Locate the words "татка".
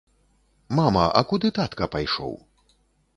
1.57-1.89